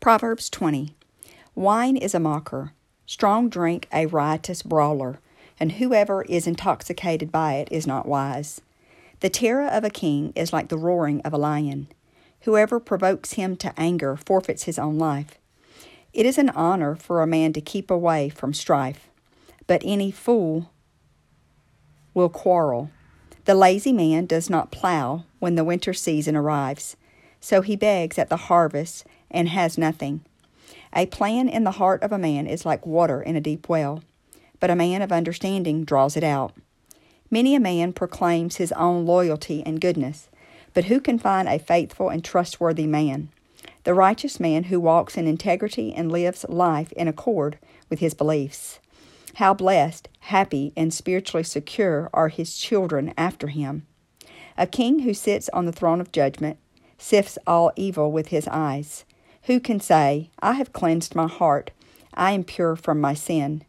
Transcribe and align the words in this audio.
Proverbs 0.00 0.48
20 0.48 0.94
Wine 1.54 1.94
is 1.98 2.14
a 2.14 2.20
mocker, 2.20 2.72
strong 3.04 3.50
drink 3.50 3.86
a 3.92 4.06
riotous 4.06 4.62
brawler, 4.62 5.20
and 5.60 5.72
whoever 5.72 6.22
is 6.22 6.46
intoxicated 6.46 7.30
by 7.30 7.56
it 7.56 7.68
is 7.70 7.86
not 7.86 8.08
wise. 8.08 8.62
The 9.20 9.28
terror 9.28 9.68
of 9.68 9.84
a 9.84 9.90
king 9.90 10.32
is 10.34 10.54
like 10.54 10.70
the 10.70 10.78
roaring 10.78 11.20
of 11.20 11.34
a 11.34 11.38
lion. 11.38 11.86
Whoever 12.44 12.80
provokes 12.80 13.34
him 13.34 13.56
to 13.56 13.78
anger 13.78 14.16
forfeits 14.16 14.62
his 14.62 14.78
own 14.78 14.96
life. 14.96 15.36
It 16.14 16.24
is 16.24 16.38
an 16.38 16.48
honor 16.48 16.96
for 16.96 17.20
a 17.20 17.26
man 17.26 17.52
to 17.52 17.60
keep 17.60 17.90
away 17.90 18.30
from 18.30 18.54
strife, 18.54 19.10
but 19.66 19.82
any 19.84 20.10
fool 20.10 20.70
will 22.14 22.30
quarrel. 22.30 22.90
The 23.44 23.54
lazy 23.54 23.92
man 23.92 24.24
does 24.24 24.48
not 24.48 24.72
plow 24.72 25.24
when 25.40 25.56
the 25.56 25.64
winter 25.64 25.92
season 25.92 26.36
arrives, 26.36 26.96
so 27.38 27.60
he 27.60 27.76
begs 27.76 28.18
at 28.18 28.30
the 28.30 28.48
harvest 28.48 29.04
and 29.30 29.48
has 29.48 29.78
nothing. 29.78 30.20
A 30.94 31.06
plan 31.06 31.48
in 31.48 31.64
the 31.64 31.72
heart 31.72 32.02
of 32.02 32.12
a 32.12 32.18
man 32.18 32.46
is 32.46 32.66
like 32.66 32.84
water 32.86 33.22
in 33.22 33.36
a 33.36 33.40
deep 33.40 33.68
well, 33.68 34.02
but 34.58 34.70
a 34.70 34.76
man 34.76 35.02
of 35.02 35.12
understanding 35.12 35.84
draws 35.84 36.16
it 36.16 36.24
out. 36.24 36.52
Many 37.30 37.54
a 37.54 37.60
man 37.60 37.92
proclaims 37.92 38.56
his 38.56 38.72
own 38.72 39.06
loyalty 39.06 39.62
and 39.64 39.80
goodness, 39.80 40.28
but 40.74 40.86
who 40.86 41.00
can 41.00 41.18
find 41.18 41.48
a 41.48 41.58
faithful 41.58 42.08
and 42.08 42.24
trustworthy 42.24 42.86
man? 42.86 43.28
The 43.84 43.94
righteous 43.94 44.38
man 44.38 44.64
who 44.64 44.80
walks 44.80 45.16
in 45.16 45.26
integrity 45.26 45.94
and 45.94 46.10
lives 46.10 46.44
life 46.48 46.92
in 46.92 47.08
accord 47.08 47.58
with 47.88 48.00
his 48.00 48.14
beliefs. 48.14 48.78
How 49.34 49.54
blessed, 49.54 50.08
happy, 50.20 50.72
and 50.76 50.92
spiritually 50.92 51.44
secure 51.44 52.10
are 52.12 52.28
his 52.28 52.56
children 52.56 53.14
after 53.16 53.46
him. 53.46 53.86
A 54.58 54.66
king 54.66 55.00
who 55.00 55.14
sits 55.14 55.48
on 55.50 55.66
the 55.66 55.72
throne 55.72 56.00
of 56.00 56.12
judgment 56.12 56.58
sifts 56.98 57.38
all 57.46 57.72
evil 57.76 58.12
with 58.12 58.28
his 58.28 58.46
eyes. 58.48 59.04
Who 59.50 59.58
can 59.58 59.80
say, 59.80 60.30
I 60.38 60.52
have 60.52 60.72
cleansed 60.72 61.16
my 61.16 61.26
heart, 61.26 61.72
I 62.14 62.30
am 62.30 62.44
pure 62.44 62.76
from 62.76 63.00
my 63.00 63.14
sin? 63.14 63.64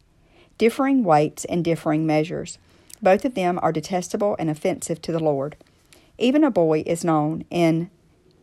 Differing 0.56 1.02
weights 1.02 1.44
and 1.46 1.64
differing 1.64 2.06
measures. 2.06 2.58
Both 3.02 3.24
of 3.24 3.34
them 3.34 3.58
are 3.60 3.72
detestable 3.72 4.36
and 4.38 4.48
offensive 4.48 5.02
to 5.02 5.10
the 5.10 5.18
Lord. 5.18 5.56
Even 6.18 6.44
a 6.44 6.52
boy 6.52 6.84
is 6.86 7.04
known 7.04 7.44
and 7.50 7.90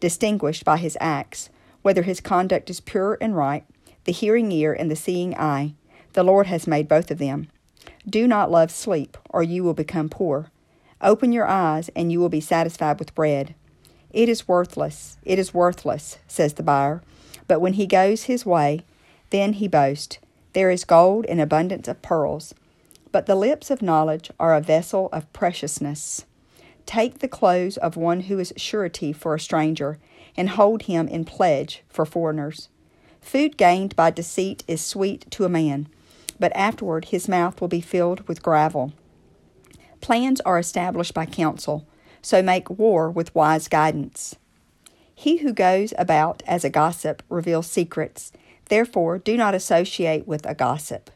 distinguished 0.02 0.66
by 0.66 0.76
his 0.76 0.98
acts, 1.00 1.50
whether 1.82 2.02
his 2.02 2.20
conduct 2.20 2.70
is 2.70 2.82
pure 2.82 3.18
and 3.22 3.38
right, 3.38 3.64
the 4.04 4.12
hearing 4.12 4.52
ear 4.52 4.74
and 4.74 4.92
the 4.92 4.98
seeing 4.98 5.34
eye. 5.38 5.76
The 6.12 6.24
Lord 6.24 6.48
has 6.48 6.68
made 6.68 6.90
both 6.90 7.10
of 7.10 7.20
them. 7.20 7.48
Do 8.06 8.28
not 8.28 8.52
love 8.52 8.70
sleep, 8.70 9.18
or 9.30 9.44
you 9.44 9.64
will 9.64 9.74
become 9.74 10.10
poor. 10.10 10.52
Open 11.02 11.32
your 11.32 11.48
eyes, 11.48 11.90
and 11.96 12.12
you 12.12 12.20
will 12.20 12.28
be 12.28 12.42
satisfied 12.42 13.00
with 13.00 13.16
bread. 13.16 13.56
It 14.12 14.28
is 14.28 14.46
worthless, 14.46 15.18
it 15.24 15.40
is 15.40 15.54
worthless, 15.54 16.18
says 16.28 16.56
the 16.56 16.64
buyer. 16.64 17.02
But 17.50 17.60
when 17.60 17.74
he 17.74 17.88
goes 17.88 18.24
his 18.24 18.46
way, 18.46 18.86
then 19.32 19.54
he 19.54 19.68
boasts, 19.68 20.20
There 20.54 20.70
is 20.70 20.86
gold 20.86 21.26
and 21.26 21.42
abundance 21.42 21.88
of 21.88 22.02
pearls. 22.02 22.54
But 23.12 23.26
the 23.26 23.36
lips 23.36 23.72
of 23.72 23.82
knowledge 23.82 24.30
are 24.40 24.56
a 24.56 24.62
vessel 24.62 25.10
of 25.12 25.34
preciousness. 25.34 26.26
Take 26.86 27.20
the 27.20 27.28
clothes 27.28 27.76
of 27.78 27.98
one 27.98 28.22
who 28.22 28.38
is 28.38 28.54
surety 28.56 29.12
for 29.12 29.34
a 29.34 29.40
stranger, 29.40 29.98
and 30.38 30.52
hold 30.52 30.84
him 30.84 31.08
in 31.08 31.26
pledge 31.26 31.84
for 31.90 32.06
foreigners. 32.06 32.70
Food 33.20 33.58
gained 33.58 33.96
by 33.96 34.12
deceit 34.12 34.64
is 34.68 34.80
sweet 34.80 35.30
to 35.32 35.44
a 35.44 35.50
man, 35.50 35.88
but 36.40 36.56
afterward 36.56 37.06
his 37.06 37.28
mouth 37.28 37.60
will 37.60 37.68
be 37.68 37.82
filled 37.82 38.28
with 38.28 38.44
gravel. 38.44 38.94
Plans 40.02 40.40
are 40.42 40.60
established 40.60 41.16
by 41.16 41.26
counsel, 41.26 41.86
so 42.22 42.44
make 42.44 42.70
war 42.70 43.10
with 43.10 43.34
wise 43.34 43.68
guidance. 43.68 44.36
He 45.22 45.40
who 45.40 45.52
goes 45.52 45.94
about 45.98 46.44
as 46.48 46.64
a 46.64 46.70
gossip 46.70 47.24
reveals 47.28 47.68
secrets. 47.68 48.32
Therefore, 48.70 49.18
do 49.18 49.36
not 49.36 49.54
associate 49.54 50.26
with 50.26 50.46
a 50.46 50.56
gossip. 50.56 51.12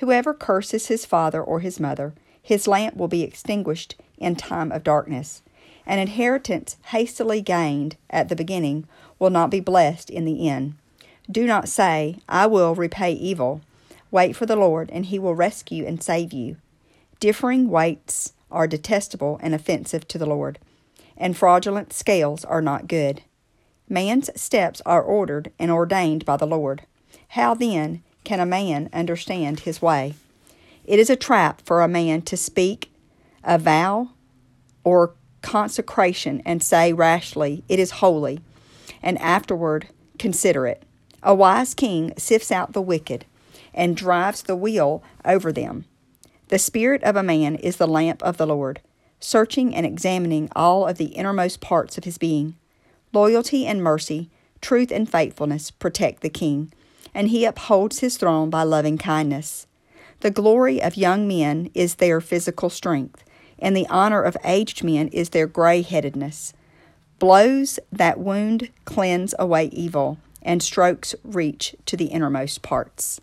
Whoever 0.00 0.34
curses 0.34 0.88
his 0.88 1.06
father 1.06 1.42
or 1.42 1.60
his 1.60 1.80
mother, 1.80 2.12
his 2.42 2.68
lamp 2.68 2.98
will 2.98 3.08
be 3.08 3.22
extinguished 3.22 3.94
in 4.18 4.36
time 4.36 4.70
of 4.70 4.84
darkness. 4.84 5.40
An 5.86 5.98
inheritance 5.98 6.76
hastily 6.88 7.40
gained 7.40 7.96
at 8.10 8.28
the 8.28 8.36
beginning 8.36 8.86
will 9.18 9.30
not 9.30 9.48
be 9.48 9.60
blessed 9.60 10.10
in 10.10 10.26
the 10.26 10.46
end. 10.46 10.74
Do 11.30 11.46
not 11.46 11.66
say, 11.66 12.18
I 12.28 12.46
will 12.46 12.74
repay 12.74 13.12
evil. 13.14 13.62
Wait 14.10 14.36
for 14.36 14.44
the 14.44 14.54
Lord, 14.54 14.90
and 14.90 15.06
he 15.06 15.18
will 15.18 15.34
rescue 15.34 15.86
and 15.86 16.02
save 16.02 16.34
you. 16.34 16.56
Differing 17.20 17.70
weights 17.70 18.34
are 18.50 18.66
detestable 18.66 19.40
and 19.42 19.54
offensive 19.54 20.06
to 20.08 20.18
the 20.18 20.26
Lord, 20.26 20.58
and 21.16 21.34
fraudulent 21.34 21.94
scales 21.94 22.44
are 22.44 22.60
not 22.60 22.86
good. 22.86 23.22
Man's 23.92 24.30
steps 24.40 24.80
are 24.86 25.02
ordered 25.02 25.50
and 25.58 25.68
ordained 25.68 26.24
by 26.24 26.36
the 26.36 26.46
Lord. 26.46 26.82
How 27.30 27.54
then 27.54 28.04
can 28.22 28.38
a 28.38 28.46
man 28.46 28.88
understand 28.92 29.60
his 29.60 29.82
way? 29.82 30.14
It 30.84 31.00
is 31.00 31.10
a 31.10 31.16
trap 31.16 31.60
for 31.64 31.82
a 31.82 31.88
man 31.88 32.22
to 32.22 32.36
speak 32.36 32.92
a 33.42 33.58
vow 33.58 34.10
or 34.84 35.14
consecration 35.42 36.40
and 36.46 36.62
say 36.62 36.92
rashly, 36.92 37.64
It 37.68 37.80
is 37.80 37.90
holy, 37.92 38.40
and 39.02 39.18
afterward 39.18 39.88
consider 40.20 40.68
it. 40.68 40.84
A 41.24 41.34
wise 41.34 41.74
king 41.74 42.12
sifts 42.16 42.52
out 42.52 42.72
the 42.72 42.80
wicked 42.80 43.24
and 43.74 43.96
drives 43.96 44.42
the 44.42 44.56
wheel 44.56 45.02
over 45.24 45.50
them. 45.52 45.84
The 46.46 46.60
spirit 46.60 47.02
of 47.02 47.16
a 47.16 47.24
man 47.24 47.56
is 47.56 47.76
the 47.76 47.88
lamp 47.88 48.22
of 48.22 48.36
the 48.36 48.46
Lord, 48.46 48.80
searching 49.18 49.74
and 49.74 49.84
examining 49.84 50.48
all 50.54 50.86
of 50.86 50.96
the 50.96 51.06
innermost 51.06 51.60
parts 51.60 51.98
of 51.98 52.04
his 52.04 52.18
being. 52.18 52.54
Loyalty 53.12 53.66
and 53.66 53.82
mercy, 53.82 54.30
truth 54.60 54.92
and 54.92 55.10
faithfulness 55.10 55.70
protect 55.70 56.22
the 56.22 56.28
king, 56.28 56.72
and 57.12 57.28
he 57.28 57.44
upholds 57.44 57.98
his 57.98 58.16
throne 58.16 58.50
by 58.50 58.62
loving 58.62 58.98
kindness. 58.98 59.66
The 60.20 60.30
glory 60.30 60.80
of 60.80 60.96
young 60.96 61.26
men 61.26 61.70
is 61.74 61.96
their 61.96 62.20
physical 62.20 62.70
strength, 62.70 63.24
and 63.58 63.76
the 63.76 63.86
honor 63.88 64.22
of 64.22 64.36
aged 64.44 64.84
men 64.84 65.08
is 65.08 65.30
their 65.30 65.46
gray 65.46 65.82
headedness. 65.82 66.52
Blows 67.18 67.78
that 67.90 68.18
wound 68.18 68.70
cleanse 68.84 69.34
away 69.38 69.66
evil, 69.72 70.18
and 70.42 70.62
strokes 70.62 71.14
reach 71.24 71.74
to 71.86 71.96
the 71.96 72.06
innermost 72.06 72.62
parts. 72.62 73.20